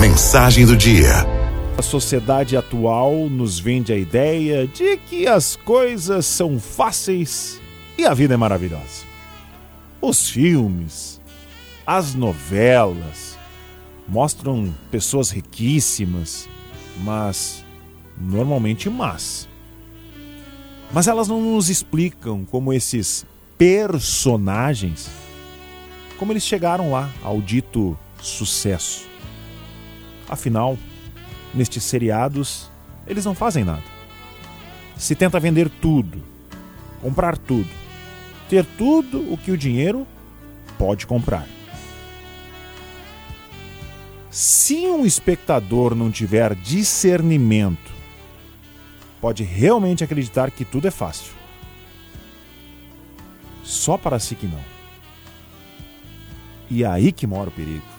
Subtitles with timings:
[0.00, 1.26] Mensagem do dia.
[1.76, 7.60] A sociedade atual nos vende a ideia de que as coisas são fáceis
[7.96, 9.04] e a vida é maravilhosa.
[10.00, 11.20] Os filmes,
[11.86, 13.36] as novelas
[14.06, 16.48] mostram pessoas riquíssimas,
[17.02, 17.64] mas
[18.16, 19.48] normalmente más.
[20.92, 23.26] Mas elas não nos explicam como esses
[23.58, 25.10] personagens
[26.18, 29.08] como eles chegaram lá ao dito sucesso.
[30.28, 30.76] Afinal,
[31.54, 32.70] nestes seriados,
[33.06, 33.84] eles não fazem nada.
[34.96, 36.22] Se tenta vender tudo,
[37.00, 37.70] comprar tudo,
[38.48, 40.06] ter tudo o que o dinheiro
[40.76, 41.46] pode comprar.
[44.30, 47.90] Se um espectador não tiver discernimento,
[49.20, 51.32] pode realmente acreditar que tudo é fácil.
[53.64, 54.62] Só para si que não.
[56.70, 57.97] E é aí que mora o perigo.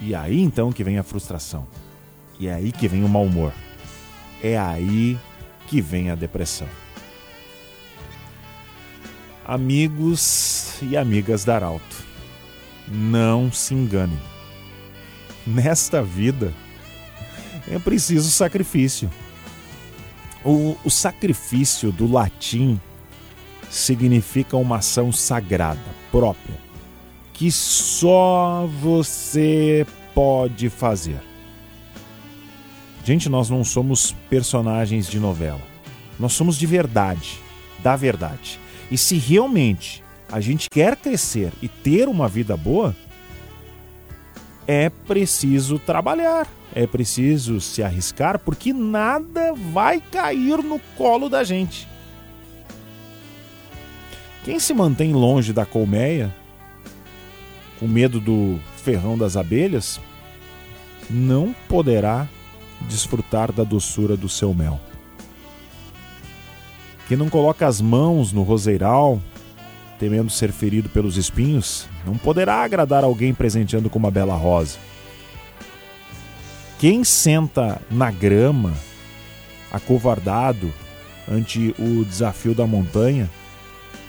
[0.00, 1.66] E é aí então que vem a frustração.
[2.38, 3.52] E é aí que vem o mau humor.
[4.42, 5.18] É aí
[5.66, 6.68] que vem a depressão.
[9.44, 12.04] Amigos e amigas da Arauto,
[12.88, 14.18] não se enganem.
[15.46, 16.52] Nesta vida
[17.70, 19.10] é preciso sacrifício.
[20.44, 22.80] O, o sacrifício do latim
[23.70, 26.56] significa uma ação sagrada, própria,
[27.36, 31.20] que só você pode fazer.
[33.04, 35.60] Gente, nós não somos personagens de novela.
[36.18, 37.38] Nós somos de verdade,
[37.82, 38.58] da verdade.
[38.90, 42.96] E se realmente a gente quer crescer e ter uma vida boa,
[44.66, 51.86] é preciso trabalhar, é preciso se arriscar, porque nada vai cair no colo da gente.
[54.42, 56.34] Quem se mantém longe da colmeia
[57.78, 60.00] com medo do ferrão das abelhas,
[61.10, 62.28] não poderá
[62.82, 64.80] desfrutar da doçura do seu mel.
[67.08, 69.20] Quem não coloca as mãos no roseiral,
[69.98, 74.78] temendo ser ferido pelos espinhos, não poderá agradar alguém presenteando com uma bela rosa.
[76.78, 78.72] Quem senta na grama,
[79.72, 80.72] acovardado
[81.30, 83.30] ante o desafio da montanha,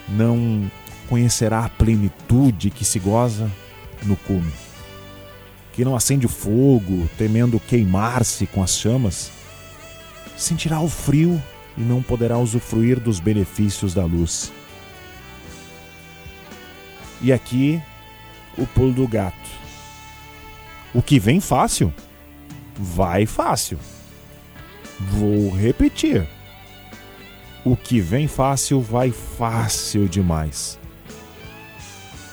[0.09, 0.69] não
[1.07, 3.49] conhecerá a plenitude que se goza
[4.03, 4.51] no cume.
[5.73, 9.31] Quem não acende o fogo, temendo queimar-se com as chamas,
[10.35, 11.41] sentirá o frio
[11.77, 14.51] e não poderá usufruir dos benefícios da luz.
[17.21, 17.81] E aqui
[18.57, 19.49] o pulo do gato.
[20.93, 21.93] O que vem fácil,
[22.75, 23.77] vai fácil.
[24.99, 26.27] Vou repetir.
[27.63, 30.79] O que vem fácil, vai fácil demais.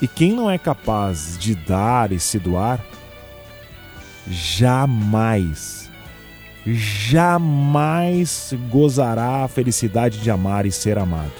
[0.05, 2.79] E quem não é capaz de dar e se doar,
[4.29, 5.91] jamais,
[6.67, 11.33] jamais gozará a felicidade de amar e ser amado.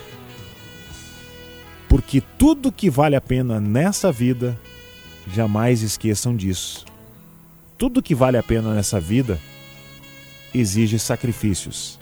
[1.91, 4.59] Porque tudo que vale a pena nessa vida,
[5.31, 6.87] jamais esqueçam disso.
[7.77, 9.39] Tudo que vale a pena nessa vida
[10.55, 12.01] exige sacrifícios.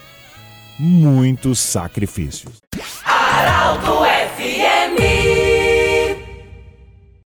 [0.78, 2.62] Muitos sacrifícios.
[3.04, 4.11] Aralto FMI